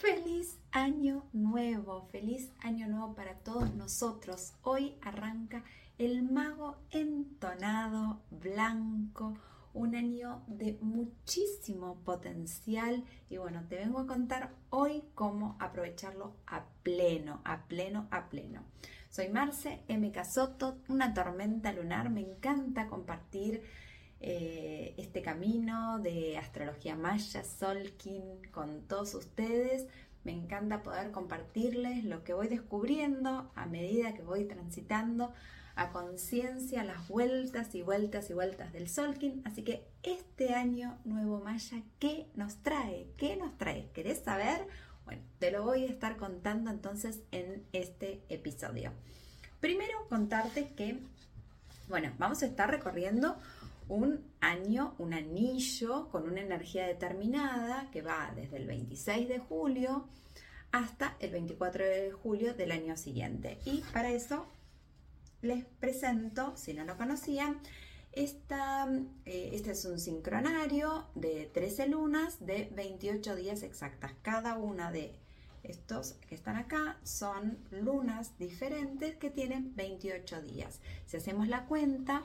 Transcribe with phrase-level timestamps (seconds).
[0.00, 4.54] Feliz año nuevo, feliz año nuevo para todos nosotros.
[4.62, 5.62] Hoy arranca
[5.98, 9.34] el mago entonado blanco,
[9.74, 16.64] un año de muchísimo potencial y bueno, te vengo a contar hoy cómo aprovecharlo a
[16.82, 18.62] pleno, a pleno, a pleno.
[19.10, 20.10] Soy Marce M.
[20.12, 23.64] Casoto, una tormenta lunar, me encanta compartir
[24.20, 29.86] eh, este camino de astrología maya, Solkin, con todos ustedes.
[30.24, 35.32] Me encanta poder compartirles lo que voy descubriendo a medida que voy transitando
[35.76, 39.40] a conciencia las vueltas y vueltas y vueltas del Solkin.
[39.46, 43.08] Así que este año nuevo Maya, ¿qué nos trae?
[43.16, 43.88] ¿Qué nos trae?
[43.94, 44.66] ¿Querés saber?
[45.06, 48.92] Bueno, te lo voy a estar contando entonces en este episodio.
[49.60, 50.98] Primero contarte que,
[51.88, 53.38] bueno, vamos a estar recorriendo
[53.90, 60.06] un año, un anillo con una energía determinada que va desde el 26 de julio
[60.70, 63.58] hasta el 24 de julio del año siguiente.
[63.64, 64.46] Y para eso
[65.42, 67.58] les presento, si no lo conocían,
[68.12, 68.88] esta,
[69.24, 74.12] eh, este es un sincronario de 13 lunas de 28 días exactas.
[74.22, 75.16] Cada una de
[75.64, 80.80] estos que están acá son lunas diferentes que tienen 28 días.
[81.06, 82.22] Si hacemos la cuenta,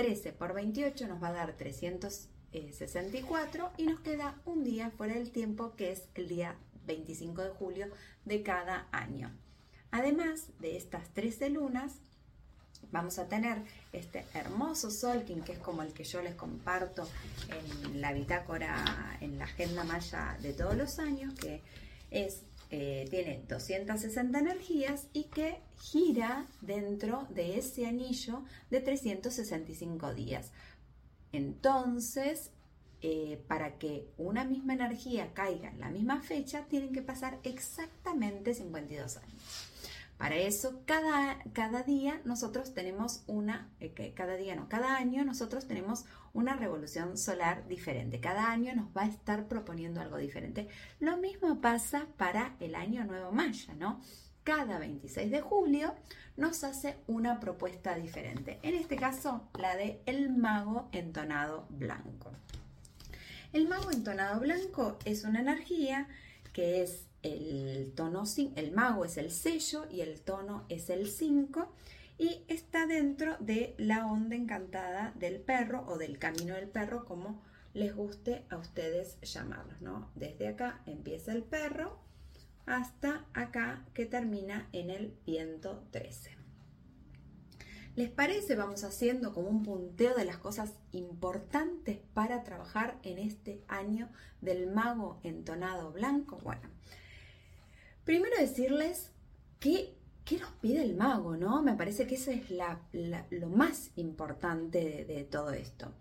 [0.00, 5.30] 13 por 28 nos va a dar 364 y nos queda un día fuera del
[5.30, 6.56] tiempo que es el día
[6.86, 7.86] 25 de julio
[8.24, 9.30] de cada año.
[9.90, 11.96] Además de estas 13 lunas,
[12.90, 13.58] vamos a tener
[13.92, 17.06] este hermoso Solkin, que es como el que yo les comparto
[17.50, 21.60] en la bitácora, en la agenda maya de todos los años, que
[22.10, 22.40] es
[22.70, 30.52] eh, tiene 260 energías y que gira dentro de ese anillo de 365 días.
[31.32, 32.50] Entonces,
[33.02, 38.54] eh, para que una misma energía caiga en la misma fecha, tienen que pasar exactamente
[38.54, 39.69] 52 años.
[40.20, 45.66] Para eso, cada, cada día nosotros tenemos una, eh, cada día no, cada año nosotros
[45.66, 48.20] tenemos una revolución solar diferente.
[48.20, 50.68] Cada año nos va a estar proponiendo algo diferente.
[50.98, 54.02] Lo mismo pasa para el año nuevo maya, ¿no?
[54.44, 55.94] Cada 26 de julio
[56.36, 58.58] nos hace una propuesta diferente.
[58.62, 62.30] En este caso, la de el mago entonado blanco.
[63.54, 66.08] El mago entonado blanco es una energía
[66.52, 68.24] que es el tono
[68.56, 71.72] el mago es el sello y el tono es el 5
[72.18, 77.42] y está dentro de la onda encantada del perro o del camino del perro como
[77.72, 80.10] les guste a ustedes llamarlos, ¿no?
[80.14, 81.98] Desde acá empieza el perro
[82.66, 86.36] hasta acá que termina en el viento 13.
[87.96, 88.54] ¿Les parece?
[88.54, 94.08] Vamos haciendo como un punteo de las cosas importantes para trabajar en este año
[94.40, 96.38] del mago entonado blanco.
[96.42, 96.68] Bueno,
[98.04, 99.10] Primero decirles
[99.58, 99.94] qué,
[100.24, 101.62] qué nos pide el mago, ¿no?
[101.62, 102.50] Me parece que eso es
[103.30, 105.92] lo más importante de, todo esto.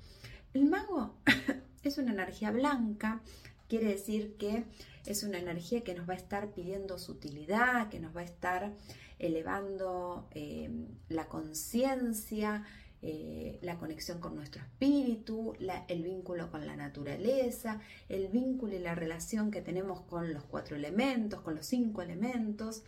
[0.54, 1.16] El mago
[1.84, 3.22] es una energía blanca,
[3.68, 4.66] quiere decir que
[5.06, 8.74] es una energía que nos va a estar pidiendo sutilidad, que nos va a estar
[9.20, 10.70] elevando eh,
[11.10, 12.64] la conciencia,
[13.02, 15.54] eh, la conexión con nuestro espíritu,
[15.88, 17.80] el vínculo con la naturaleza,
[18.10, 22.84] el vínculo y la relación que tenemos con los cuatro elementos, con los cinco elementos,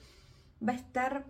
[0.67, 1.25] va a estar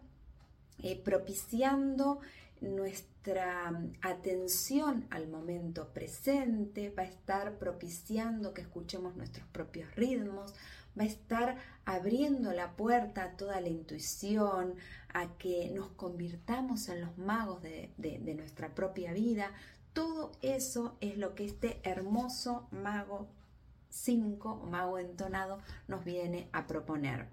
[0.79, 2.21] eh, propiciando
[2.59, 3.71] nuestra
[4.01, 10.53] atención al momento presente, va a estar propiciando que escuchemos nuestros propios ritmos,
[10.97, 14.75] va a estar abriendo la puerta a toda la intuición,
[15.13, 17.91] a que nos convirtamos en los magos de,
[18.35, 19.51] nuestra propia vida.
[19.93, 23.27] Todo eso es lo que este hermoso mago
[23.89, 27.27] 5 mago entonado nos viene a proponer.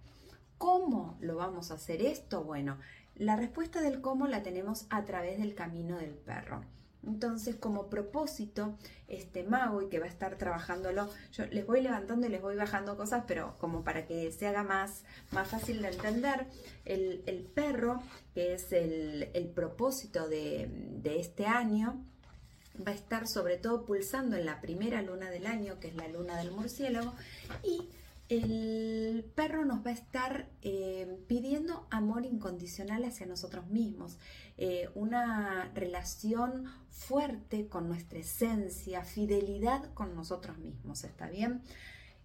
[0.58, 2.42] ¿Cómo lo vamos a hacer esto?
[2.42, 2.78] Bueno,
[3.14, 6.64] la respuesta del cómo la tenemos a través del camino del perro.
[7.06, 8.76] Entonces, como propósito,
[9.06, 12.96] este y que va a estar trabajándolo, yo les voy levantando y les voy bajando
[12.96, 16.46] cosas, pero como para que se haga más, más fácil de entender,
[16.84, 18.02] el, perro,
[18.34, 20.68] que es el, propósito de
[21.04, 22.04] este año,
[22.86, 26.08] va a estar sobre todo pulsando en la primera luna del año, que es la
[26.08, 27.12] luna del murciélago,
[27.62, 27.88] y
[28.28, 34.18] el perro nos va a estar eh, pidiendo amor incondicional hacia nosotros mismos,
[34.58, 41.62] eh, una relación fuerte con nuestra esencia, fidelidad con nosotros mismos, ¿está bien?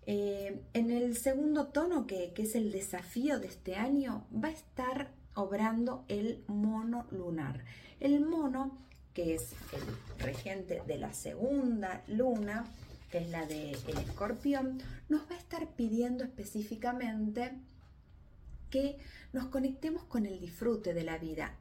[0.06, 4.52] Eh, en el segundo tono, que, que es el desafío de este año, va a
[4.52, 7.64] estar obrando el mono lunar.
[8.02, 8.78] El mono,
[9.14, 12.66] que es el regente de la segunda luna,
[13.14, 17.52] que es la de el escorpión, nos va a estar pidiendo específicamente
[18.72, 18.98] que
[19.34, 21.56] nos conectemos con el disfrute de la vida,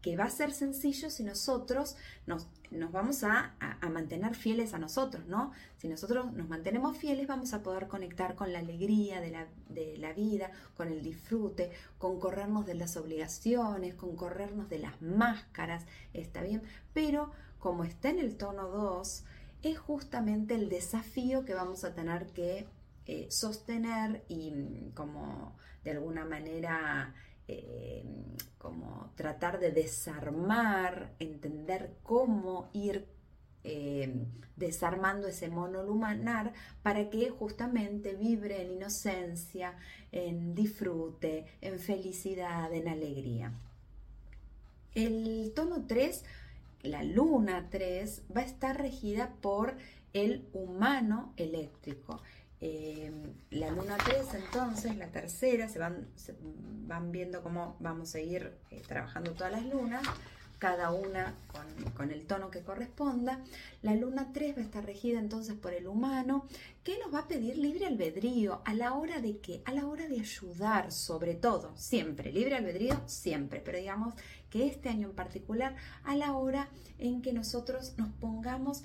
[0.00, 1.96] que va a ser sencillo si nosotros
[2.26, 3.56] nos, nos vamos a,
[3.92, 5.52] mantener fieles a nosotros, ¿no?
[5.76, 9.98] Si nosotros nos mantenemos fieles, vamos a poder conectar con la alegría de la, de
[9.98, 15.84] la vida, con el disfrute, con corrernos de las obligaciones, con corrernos de las máscaras,
[16.14, 16.62] está bien,
[16.94, 19.24] pero como está en el tono 2,
[19.70, 22.66] es justamente el desafío que vamos a tener que
[23.06, 27.14] eh, sostener y mm, como de alguna manera
[27.48, 28.04] eh,
[28.58, 33.06] como tratar de desarmar, entender cómo ir
[33.62, 34.26] eh,
[34.56, 36.52] desarmando ese mono lunar
[36.82, 39.76] para que justamente vibre en inocencia,
[40.10, 43.52] en disfrute, en felicidad, en alegría.
[44.94, 46.24] El tono 3
[46.86, 49.76] la luna 3 va a estar regida por
[50.12, 52.20] el humano eléctrico.
[52.60, 53.12] Eh,
[53.50, 56.08] la luna 3 entonces, la tercera, se van,
[56.86, 60.02] van viendo cómo vamos a ir eh, trabajando todas las lunas,
[60.58, 61.34] cada una
[61.94, 63.42] con, el tono que corresponda.
[63.82, 66.46] La luna 3 va a estar regida entonces por el humano,
[66.82, 69.62] que nos va a pedir libre albedrío a la hora de qué?
[69.64, 74.14] A la hora de ayudar, sobre todo, siempre, libre albedrío, siempre, pero digamos
[74.50, 76.68] que este año en particular, a la hora
[76.98, 78.82] en que nosotros nos pongamos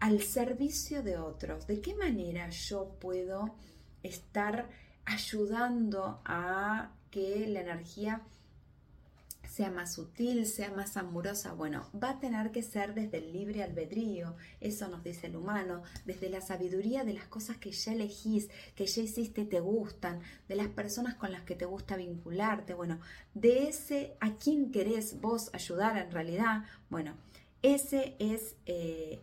[0.00, 1.66] al servicio de otros.
[1.66, 3.54] ¿De qué manera yo puedo
[4.02, 4.68] estar
[5.04, 8.22] ayudando a que la energía
[9.58, 13.64] sea más sutil, sea más amorosa, bueno, va a tener que ser desde el libre
[13.64, 18.50] albedrío, eso nos dice el humano, desde la sabiduría de las cosas que ya elegís,
[18.76, 22.72] que ya hiciste y te gustan, de las personas con las que te gusta vincularte,
[22.72, 23.00] bueno,
[23.34, 27.16] de ese a quién querés vos ayudar en realidad, bueno,
[27.60, 29.20] ese es eh,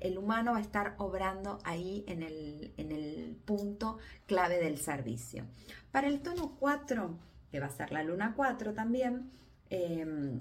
[0.00, 5.44] el, humano va a estar obrando ahí en el, en el punto clave del servicio.
[5.92, 7.16] Para el tono 4,
[7.52, 9.30] que va a ser la luna 4 también,
[9.74, 10.38] Em,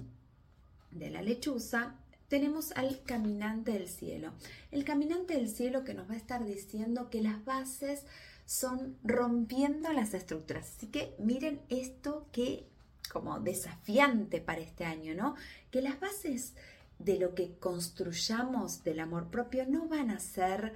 [0.92, 1.96] de la lechuza,
[2.28, 4.34] tenemos al caminante del cielo.
[4.72, 8.04] El caminante del cielo que nos va a estar diciendo que las bases
[8.46, 10.74] son rompiendo las estructuras.
[10.76, 12.68] Así que miren esto que
[13.10, 15.36] como desafiante para este año, ¿no?
[15.72, 16.54] Que las bases
[17.00, 20.74] de lo que construyamos del amor propio no van a ser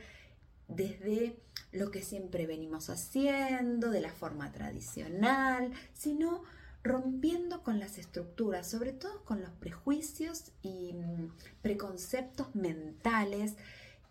[0.69, 1.35] desde
[1.73, 6.43] lo que siempre venimos haciendo, de la forma tradicional, sino
[6.85, 11.31] rompiendo con las estructuras, sobre todo con los prejuicios y mm,
[11.63, 13.55] preconceptos mentales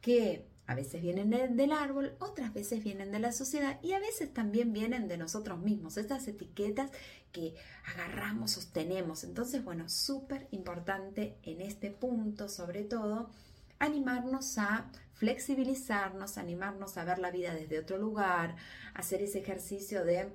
[0.01, 4.33] que a veces vienen del árbol, otras veces vienen de la sociedad y a veces
[4.35, 6.91] también vienen de nosotros mismos, estas etiquetas
[7.31, 7.55] que
[7.95, 9.23] agarramos, sostenemos.
[9.23, 13.31] Entonces, bueno, súper importante en este punto, sobre todo,
[13.79, 18.57] animarnos a flexibilizarnos, animarnos a ver la vida desde otro lugar,
[18.95, 20.33] hacer ese ejercicio de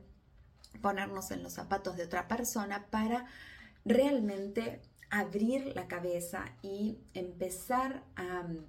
[0.82, 3.26] ponernos en los zapatos de otra persona para
[3.86, 8.66] realmente abrir la cabeza y empezar a mm,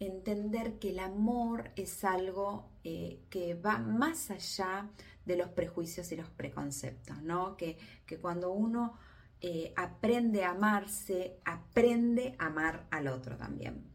[0.00, 4.88] entender que el amor es algo eh, que va más allá
[5.24, 7.56] de los prejuicios y los preconceptos, ¿no?
[7.56, 7.78] Que,
[8.20, 8.98] cuando uno
[9.40, 13.90] eh, aprende a amarse, aprende a amar al otro también.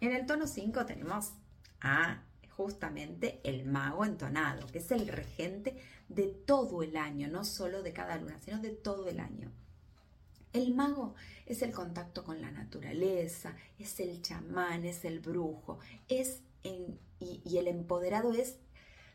[0.00, 1.34] En el tono 5 tenemos
[1.80, 2.22] a
[2.58, 5.76] justamente el mago entonado, que es el regente
[6.08, 9.52] de todo el año, no solo de cada luna, sino de todo el año.
[10.52, 11.14] El mago
[11.46, 15.78] es el contacto con la naturaleza, es el chamán, es el brujo,
[16.08, 16.98] es y,
[17.56, 18.56] el empoderado es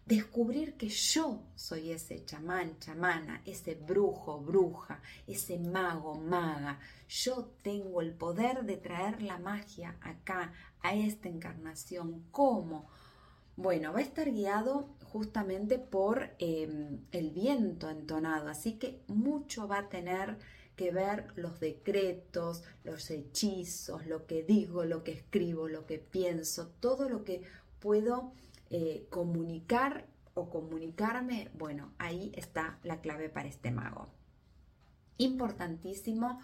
[0.06, 6.80] descubrir que yo soy ese chamán, chamana, ese brujo, bruja, ese mago, maga.
[7.10, 12.26] Yo tengo el poder de traer la magia acá, a esta encarnación.
[12.32, 12.90] ¿Cómo?
[13.56, 19.80] Bueno, va a estar guiado justamente por em, el viento entonado, así que mucho va
[19.80, 20.38] a tener
[20.76, 26.70] que ver los decretos, los hechizos, lo que digo, lo que escribo, lo que pienso,
[26.80, 27.44] todo lo que
[27.80, 28.34] puedo
[28.72, 34.08] eh, comunicar o comunicarme, bueno, ahí está la clave para este mago.
[35.18, 36.40] Importantísimo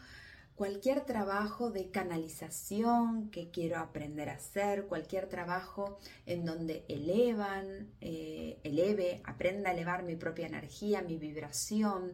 [0.60, 8.60] cualquier trabajo de canalización que quiero aprender a hacer, cualquier trabajo en donde elevan, eh,
[8.66, 12.12] eleve, aprenda a elevar mi propia energía, mi vibración,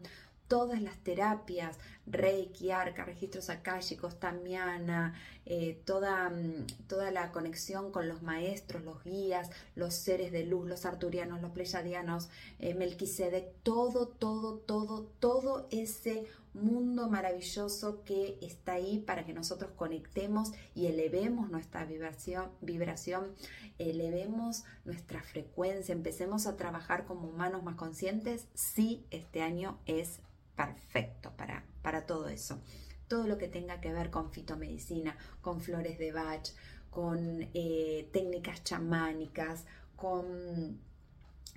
[0.47, 5.15] todas las terapias, Reiki, Arca, registros akáshicos, Tamiana,
[5.47, 10.67] eh, toda, mm, toda la conexión con los maestros, los guías, los seres de luz,
[10.67, 18.74] los arturianos, los pleyadianos, eh, Melquisedec, todo, todo, todo, todo ese mundo maravilloso que está
[18.74, 23.35] ahí para que nosotros conectemos y elevemos nuestra vibración, vibración
[23.77, 30.19] elevemos nuestra frecuencia, empecemos a trabajar como humanos más conscientes, sí, este año es
[30.55, 32.59] perfecto para, para todo eso.
[33.07, 36.50] Todo lo que tenga que ver con fitomedicina, con flores de Bach,
[36.89, 40.79] con eh, técnicas chamánicas, con,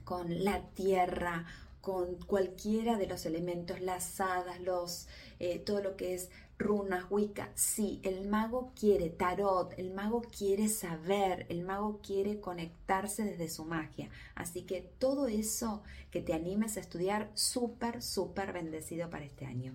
[0.04, 1.46] con la tierra,
[1.80, 5.08] con cualquiera de los elementos, las hadas, los,
[5.38, 7.50] eh, todo lo que es runas, wicca.
[7.54, 13.64] Sí, el mago quiere tarot, el mago quiere saber, el mago quiere conectarse desde su
[13.64, 14.10] magia.
[14.34, 19.74] Así que todo eso que te animes a estudiar, súper, súper bendecido para este año.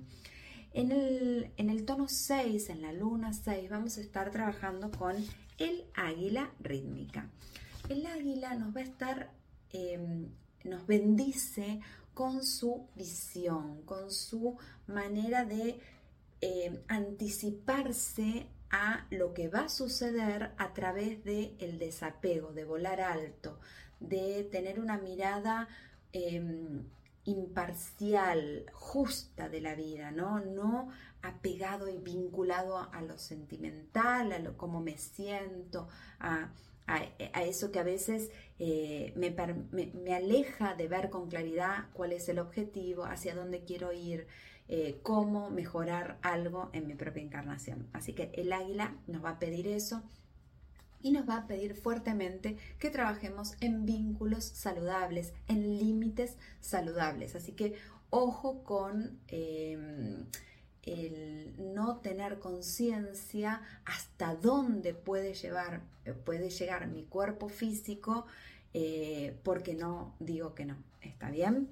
[0.74, 5.16] En el, en el tono 6, en la luna 6, vamos a estar trabajando con
[5.60, 7.30] el águila rítmica.
[7.90, 9.32] El águila nos va a estar,
[9.72, 10.30] em,
[10.64, 11.80] nos bendice
[12.14, 15.80] con su visión, con su manera de
[16.42, 23.02] em, anticiparse a lo que va a suceder a través del el desapego, de volar
[23.02, 23.60] alto,
[24.00, 25.68] de tener una mirada
[26.12, 26.84] em,
[27.26, 30.40] imparcial, justa de la vida, ¿no?
[30.40, 30.90] No
[31.22, 35.88] apegado y vinculado a, lo sentimental, a lo cómo me siento,
[36.20, 36.52] a,
[37.42, 38.30] eso que a veces
[38.60, 44.28] eh, me, aleja de ver con claridad cuál es el objetivo, hacia dónde quiero ir,
[44.68, 47.88] eh, cómo mejorar algo en mi propia encarnación.
[47.94, 50.04] Así que el águila nos va a pedir eso
[51.02, 57.36] y nos va a pedir fuertemente que trabajemos en vínculos saludables, en límites saludables.
[57.36, 57.76] Así que
[58.10, 60.26] ojo con em,
[60.86, 65.82] el no tener conciencia hasta dónde puede, llevar,
[66.26, 68.26] puede llegar mi cuerpo físico,
[68.74, 70.76] eh, porque no digo que no.
[71.02, 71.70] ¿Está bien?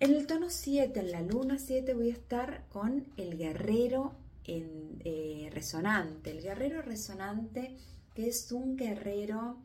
[0.00, 5.00] En el tono 7, en la luna 7, voy a estar con el guerrero en,
[5.04, 6.30] eh, resonante.
[6.30, 7.76] El guerrero resonante
[8.14, 9.56] que es un guerrero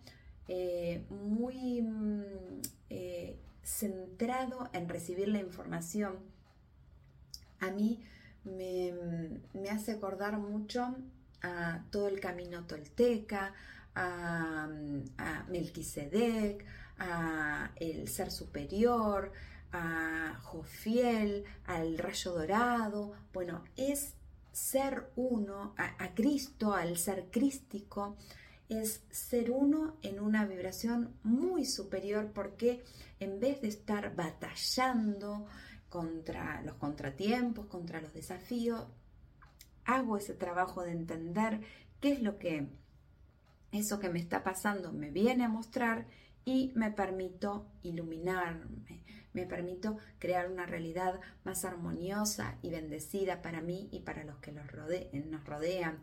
[0.48, 2.24] eh, muy mm,
[3.64, 6.16] centrado en recibir la información,
[7.60, 8.00] a mí
[8.48, 8.94] me,
[9.54, 10.96] me, hace acordar mucho
[11.42, 13.54] a todo el camino tolteca,
[13.96, 14.70] a,
[15.18, 16.66] a Melquisedec,
[17.00, 19.32] a el ser superior,
[19.72, 23.14] a Jofiel, al rayo dorado.
[23.34, 24.14] Bueno, es
[24.52, 28.18] ser uno, a, Cristo, al ser crístico,
[28.70, 32.84] es ser uno en una vibración muy superior porque
[33.20, 35.46] en vez de estar batallando
[35.98, 38.86] contra los contratiempos, contra los desafíos,
[39.84, 41.62] hago ese trabajo de entender
[42.00, 42.68] qué es lo que
[43.72, 46.06] eso que me está pasando me viene a mostrar
[46.46, 53.90] y me permito iluminarme, me permito crear una realidad más armoniosa y bendecida para mí
[53.92, 56.00] y para los que nos rodean.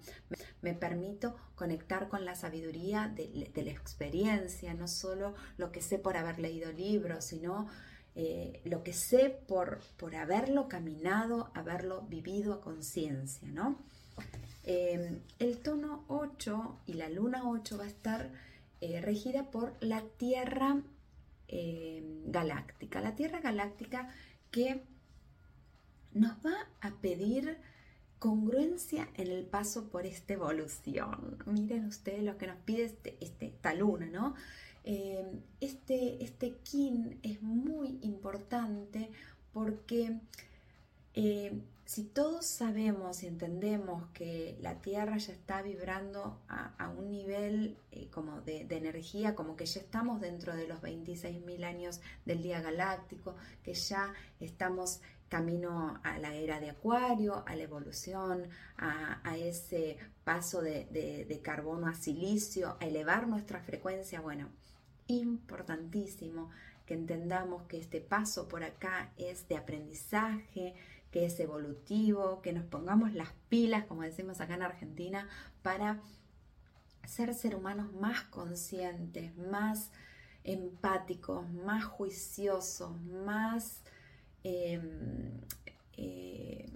[0.60, 6.16] Me permito conectar con la sabiduría de, la experiencia, no solo lo que sé por
[6.16, 7.68] haber leído libros, sino
[8.16, 13.78] eh, lo que sé por, por haberlo caminado, haberlo vivido a conciencia, ¿no?
[14.62, 18.30] Eh, el tono 8 y la luna 8 va a estar
[18.80, 20.80] eh, regida por la Tierra
[22.26, 23.00] galáctica.
[23.00, 24.08] La Tierra galáctica
[24.50, 24.82] que
[26.12, 27.58] nos va a pedir
[28.18, 31.36] congruencia en el paso por esta evolución.
[31.46, 34.34] Miren ustedes lo que nos pide este esta luna, ¿no?
[34.84, 35.24] Eh,
[35.60, 39.10] este, este kin es muy importante
[39.52, 40.20] porque
[41.84, 48.08] si todos sabemos y entendemos que la Tierra ya está vibrando a, un nivel eh,
[48.10, 53.36] como de, energía, como que ya estamos dentro de los 26.000 años del día galáctico,
[53.62, 58.48] que ya estamos camino a la era de Acuario, a la evolución,
[58.78, 64.48] a, ese paso de, de carbono a silicio, a elevar nuestra frecuencia, bueno,
[65.06, 66.50] importantísimo
[66.86, 70.74] que entendamos que este paso por acá es de aprendizaje,
[71.10, 75.28] que es evolutivo, que nos pongamos las pilas, como decimos acá en Argentina,
[75.62, 76.00] para
[77.06, 79.90] ser ser humanos más conscientes, más
[80.42, 83.82] empáticos, más juiciosos, más
[84.42, 85.40] em,
[85.96, 86.68] eh,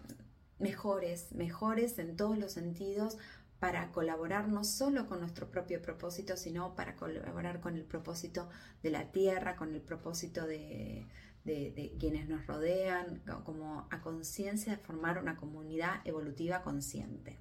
[0.58, 3.18] mejores, mejores en todos los sentidos
[3.60, 8.48] para colaborar no solo con nuestro propio propósito, sino para colaborar con el propósito
[8.82, 11.06] de la tierra, con el propósito de,
[11.44, 17.36] de, quienes nos rodean, como a conciencia de formar una comunidad evolutiva consciente.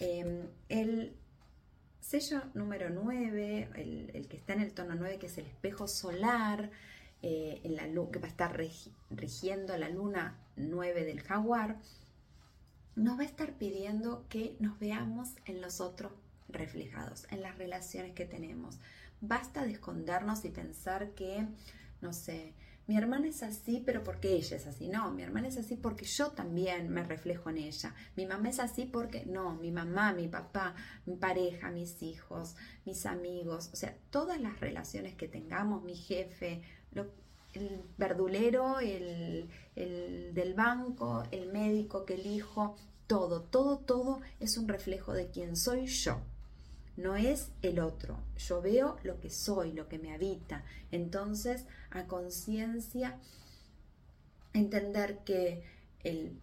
[0.00, 1.14] Em, el
[2.00, 6.70] sello número 9, el, que está en el tono 9, que es el espejo solar,
[7.22, 8.58] eh, en la que va a estar
[9.10, 11.78] rigiendo la luna 9 del jaguar,
[13.00, 16.12] nos va a estar pidiendo que nos veamos en los otros
[16.48, 18.78] reflejados, en las relaciones que tenemos.
[19.20, 21.46] Basta de escondernos y pensar que,
[22.02, 22.54] no sé,
[22.86, 24.88] mi hermana es así, pero porque ella es así.
[24.88, 27.94] No, mi hermana es así porque yo también me reflejo en ella.
[28.16, 30.74] Mi mamá es así porque no, mi mamá, mi papá,
[31.06, 36.62] mi pareja, mis hijos, mis amigos, o sea, todas las relaciones que tengamos, mi jefe,
[37.52, 42.76] el verdulero, el, el del banco, el médico que elijo,
[43.06, 46.20] todo, todo, todo es un reflejo de quién soy yo
[47.00, 48.18] no es el otro.
[48.36, 50.64] Yo veo lo que soy, lo que me habita.
[50.90, 53.18] Entonces, a conciencia,
[54.52, 55.64] entender que
[56.02, 56.38] el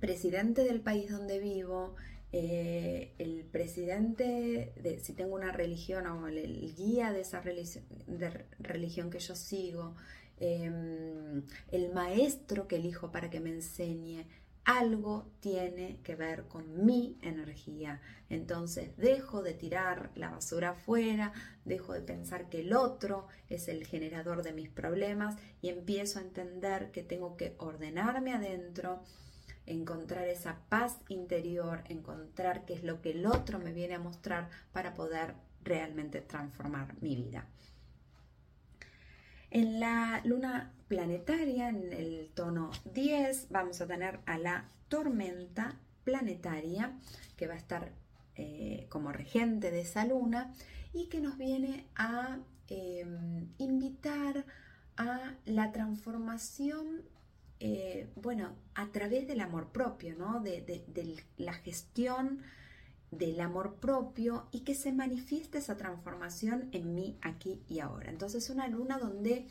[0.00, 1.94] presidente del país donde vivo,
[2.36, 8.44] eh, el presidente, de, si tengo una religión o el, guía de esa religión, de
[8.58, 9.94] religión que yo sigo,
[10.40, 14.26] em, el maestro que elijo para que me enseñe,
[14.64, 18.00] algo tiene que ver con mi energía.
[18.28, 21.32] Entonces dejo de tirar la basura afuera,
[21.64, 26.22] dejo de pensar que el otro es el generador de mis problemas y empiezo a
[26.22, 29.02] entender que tengo que ordenarme adentro,
[29.66, 34.50] encontrar esa paz interior, encontrar qué es lo que el otro me viene a mostrar
[34.72, 37.46] para poder realmente transformar mi vida.
[39.50, 46.92] En la luna planetaria, en el tono 10, vamos a tener a la tormenta planetaria
[47.36, 47.92] que va a estar
[48.36, 50.52] eh, como regente de esa luna
[50.92, 54.44] y que nos viene a em, invitar
[54.96, 57.02] a la transformación,
[57.60, 60.40] eh, bueno, a través del amor propio, ¿no?
[60.40, 62.42] de, de la gestión
[63.10, 68.10] del amor propio y que se manifieste esa transformación en mí aquí y ahora.
[68.10, 69.46] Entonces una luna donde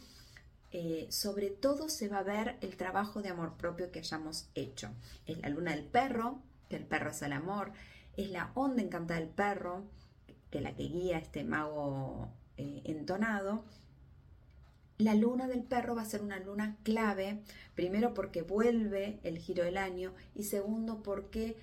[0.76, 4.90] eh, sobre todo se va a ver el trabajo de amor propio que hayamos hecho.
[5.28, 7.72] Es la luna del perro, que el perro es el amor,
[8.18, 9.84] es la onda encantada del perro,
[10.50, 13.64] que la que guía este mago eh, entonado.
[15.04, 17.44] La luna del perro va a ser una luna clave,
[17.76, 21.58] primero porque vuelve el giro del año y segundo porque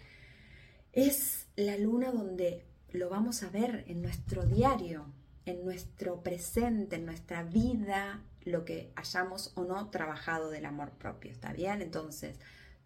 [0.93, 5.07] es la luna donde lo vamos a ver en nuestro diario,
[5.47, 11.31] en nuestro presente, en nuestra vida, lo que hayamos o no trabajado del amor propio.
[11.31, 11.81] ¿Está bien?
[11.81, 12.37] Entonces,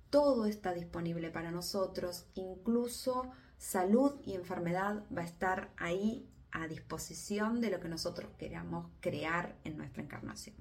[0.09, 7.61] todo está disponible para nosotros, incluso salud y enfermedad va a estar ahí a disposición
[7.61, 10.57] de lo que nosotros queramos crear en nuestra encarnación.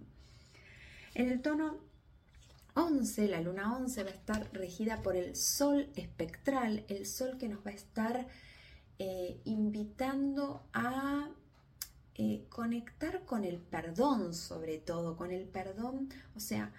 [1.14, 1.78] En el tono
[2.74, 7.48] 11, la luna 11 va a estar regida por el sol espectral, el sol que
[7.48, 8.28] nos va a estar
[8.98, 11.30] eh, invitando a
[12.16, 16.72] eh, conectar con el perdón sobre todo, con el perdón, o sea,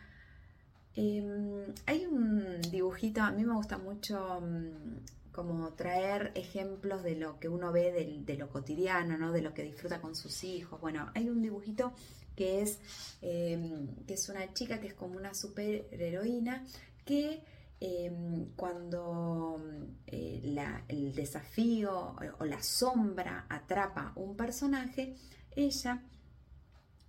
[0.97, 7.41] em, hay un dibujito, a mí me gusta mucho mm, como traer ejemplos de lo
[7.41, 7.93] que uno ve
[8.25, 9.33] de, lo cotidiano, ¿no?
[9.33, 10.81] de lo que disfruta con sus hijos.
[10.81, 11.93] Bueno, hay un dibujito
[12.37, 12.79] que es,
[13.21, 16.65] em, que es una chica que es como una superheroína
[17.05, 17.43] que
[17.81, 19.61] em, cuando
[20.07, 20.41] eh,
[20.89, 25.17] el desafío o la sombra atrapa un personaje,
[25.57, 26.03] ella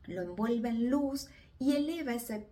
[0.07, 2.47] lo envuelve en luz y eleva ese,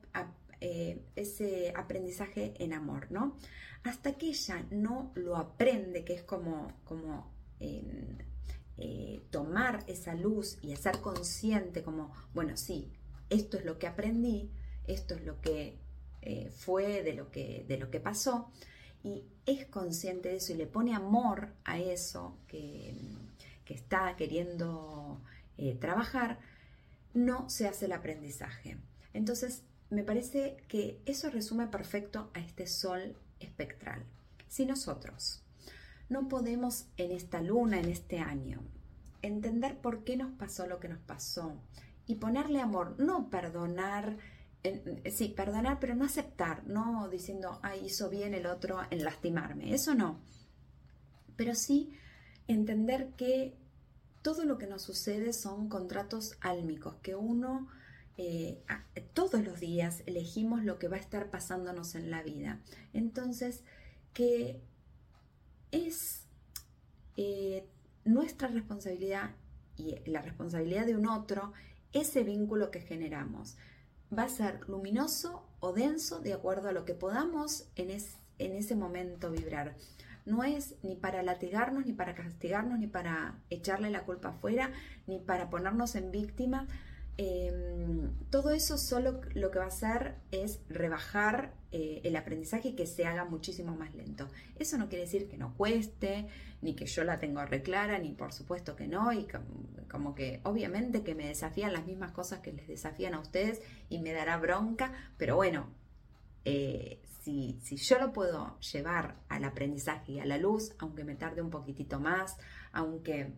[0.65, 3.35] eh, ese aprendizaje en amor, ¿no?
[3.83, 8.17] Hasta que ella no lo aprende, que es como, como em,
[8.77, 12.93] eh, tomar esa luz y ser consciente como, bueno, sí,
[13.29, 14.51] esto es lo que aprendí,
[14.87, 15.79] esto es lo que
[16.21, 18.49] eh, fue de lo que, de lo que pasó,
[19.03, 22.95] y es consciente de eso y le pone amor a eso que,
[23.65, 25.19] está queriendo
[25.79, 26.37] trabajar,
[27.15, 28.77] no se hace el aprendizaje.
[29.13, 34.03] Entonces, me parece que eso resume perfecto a este sol espectral.
[34.47, 35.43] Si nosotros
[36.09, 38.63] no podemos en esta luna, en este año,
[39.21, 41.61] entender por qué nos pasó lo que nos pasó
[42.07, 44.17] y ponerle amor, no perdonar,
[45.11, 49.93] sí, perdonar, pero no aceptar, no diciendo, ay, hizo bien el otro en lastimarme, eso
[49.93, 50.19] no.
[51.35, 51.93] Pero sí
[52.47, 53.55] entender que
[54.23, 57.67] todo lo que nos sucede son contratos álmicos, que uno
[58.17, 58.63] eh,
[59.13, 62.59] todos los días elegimos lo que va a estar pasándonos en la vida.
[62.93, 63.63] Entonces,
[64.13, 64.61] que
[65.71, 66.27] es
[67.17, 67.67] eh,
[68.05, 69.31] nuestra responsabilidad
[69.75, 71.53] y la responsabilidad de un otro
[71.93, 73.57] ese vínculo que generamos.
[74.15, 78.75] Va a ser luminoso o denso de acuerdo a lo que podamos en, en ese
[78.75, 79.75] momento vibrar.
[80.25, 84.71] No es ni para latigarnos, ni para castigarnos, ni para echarle la culpa afuera,
[85.07, 86.67] ni para ponernos en víctima.
[87.17, 92.75] Em, todo eso solo lo que va a hacer es rebajar eh, el aprendizaje y
[92.75, 94.27] que se haga muchísimo más lento.
[94.57, 96.27] Eso no quiere decir que no cueste,
[96.61, 99.27] ni que yo la tengo reclara, ni por supuesto que no, y
[99.91, 103.99] como, que obviamente que me desafían las mismas cosas que les desafían a ustedes y
[103.99, 105.69] me dará bronca, pero bueno,
[106.45, 111.15] eh, si, si, yo lo puedo llevar al aprendizaje y a la luz, aunque me
[111.15, 112.37] tarde un poquitito más,
[112.71, 113.33] aunque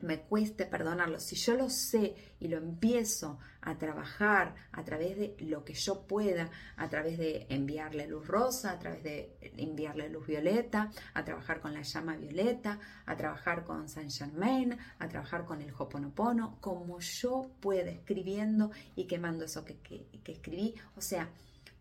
[0.00, 5.36] me cueste perdonarlo, si yo lo sé y lo empiezo a trabajar a través de
[5.40, 10.26] lo que yo pueda, a través de enviarle luz rosa, a través de enviarle luz
[10.26, 15.60] violeta, a trabajar con la llama violeta, a trabajar con Saint Germain, a trabajar con
[15.60, 21.30] el Hoponopono, como yo pueda escribiendo y quemando eso que, que escribí, o sea,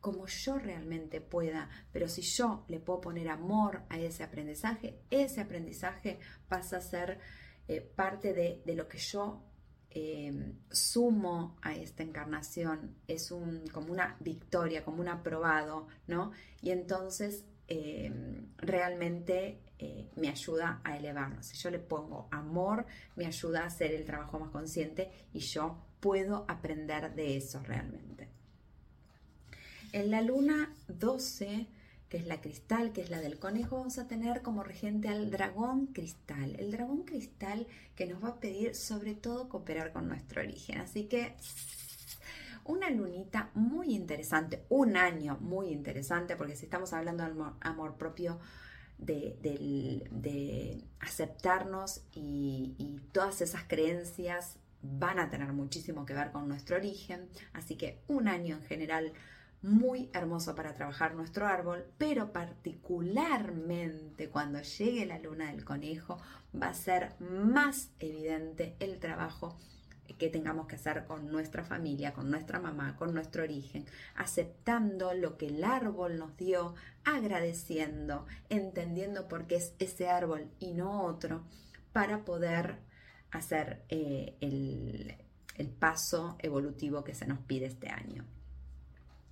[0.01, 5.41] como yo realmente pueda, pero si yo le puedo poner amor a ese aprendizaje, ese
[5.41, 7.19] aprendizaje pasa a ser
[7.69, 9.43] eh, parte de, lo que yo
[9.91, 16.32] eh, sumo a esta encarnación, es un, como una victoria, como un aprobado, ¿no?
[16.63, 18.12] Y entonces eh,
[18.58, 19.62] realmente
[20.15, 21.45] me ayuda a elevarnos.
[21.45, 25.77] Si yo le pongo amor, me ayuda a hacer el trabajo más consciente y yo
[25.99, 28.27] puedo aprender de eso realmente.
[29.93, 31.67] En la luna 12
[32.10, 35.30] que es la cristal, que es la del conejo, vamos a tener como regente al
[35.30, 36.56] dragón cristal.
[36.58, 40.80] El dragón cristal que nos va a pedir sobre todo cooperar con nuestro origen.
[40.80, 41.36] Así que
[42.65, 48.39] una lunita muy interesante, un año muy interesante, porque si estamos hablando de amor, propio,
[48.98, 50.04] de,
[51.00, 57.28] aceptarnos y todas esas creencias van a tener muchísimo que ver con nuestro origen.
[57.54, 59.13] Así que un año en general
[59.62, 66.17] muy hermoso para trabajar nuestro árbol, pero particularmente cuando llegue la luna del conejo
[66.60, 69.58] va a ser más evidente el trabajo
[70.17, 75.38] que tengamos que hacer con nuestra familia, con nuestra mamá, con nuestro origen, aceptando lo
[75.38, 81.43] que el árbol nos dio, agradeciendo, entendiendo por qué es ese árbol y no otro,
[81.93, 82.80] para poder
[83.32, 85.15] hacer eh, el,
[85.56, 88.26] el paso evolutivo que se nos pide este año.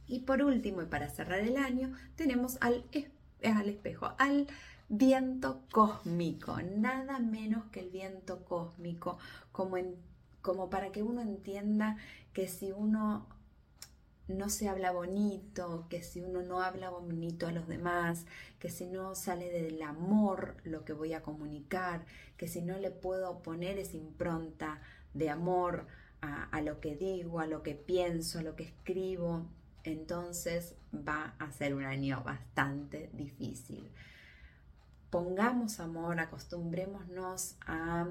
[0.07, 2.85] Y por último, y para cerrar el año, tenemos al,
[3.43, 4.47] al espejo, al
[4.89, 9.17] viento cósmico, nada menos que el viento cósmico,
[9.51, 9.77] como,
[10.41, 11.97] como para que uno entienda
[12.33, 13.27] que si uno
[14.27, 18.25] no se habla bonito, que si uno no habla bonito a los demás,
[18.59, 22.05] que si no sale del amor lo que voy a comunicar,
[22.37, 24.81] que si no le puedo poner esa impronta
[25.13, 25.87] de amor
[26.21, 29.45] a, a lo que digo, a lo que pienso, a lo que escribo,
[29.87, 33.91] entonces va a ser un año bastante difícil.
[35.09, 38.09] Pongamos amor, acostumbrémonos a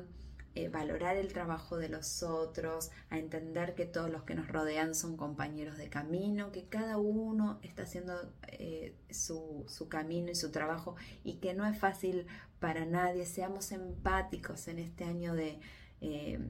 [0.55, 4.95] eh, valorar el trabajo de los otros, a entender que todos los que nos rodean
[4.95, 8.15] son compañeros de camino, que cada uno está haciendo
[8.49, 12.27] eh, su, camino y su trabajo y que no es fácil
[12.59, 13.27] para nadie.
[13.27, 15.61] Seamos empáticos en este año de...
[16.01, 16.41] Eh,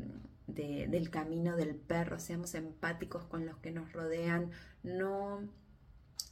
[0.48, 4.52] del camino del perro, seamos empáticos con los que nos rodean,
[4.86, 5.46] no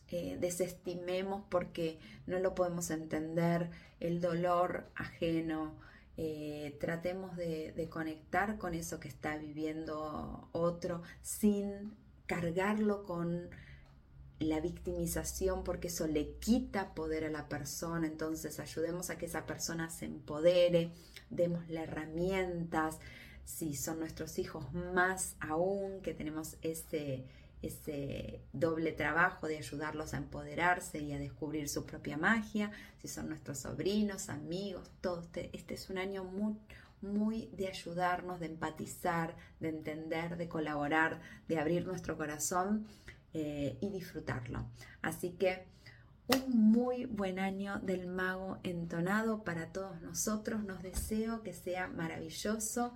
[0.08, 5.74] eh, desestimemos porque no lo podemos entender, el dolor ajeno,
[6.16, 13.50] eh, tratemos de, conectar con eso que está viviendo otro sin cargarlo con
[14.38, 19.46] la victimización porque eso le quita poder a la persona, entonces ayudemos a que esa
[19.46, 20.92] persona se empodere,
[21.30, 22.98] démosle herramientas,
[23.44, 27.24] si son nuestros hijos más aún, que tenemos ese,
[27.66, 33.28] ese doble trabajo de ayudarlos a empoderarse y a descubrir su propia magia, si son
[33.28, 36.56] nuestros sobrinos, amigos, todo este, este es un año muy,
[37.00, 42.86] muy de ayudarnos, de empatizar, de entender, de colaborar, de abrir nuestro corazón
[43.32, 44.66] eh, y disfrutarlo.
[45.02, 45.66] Así que
[46.26, 50.64] un muy buen año del mago entonado para todos nosotros.
[50.64, 52.94] Nos deseo que sea maravilloso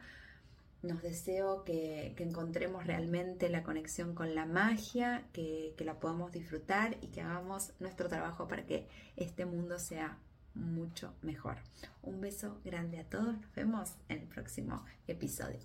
[0.82, 7.08] nos deseo que, encontremos realmente la conexión con la magia, que, la podamos disfrutar y
[7.08, 10.18] que hagamos nuestro trabajo para que este mundo sea
[10.54, 11.58] mucho mejor.
[12.02, 13.38] Un beso grande a todos.
[13.38, 15.60] Nos vemos en el próximo episodio.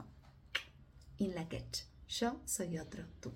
[1.18, 1.84] In la Catch.
[2.08, 3.34] Yo soy otro tú.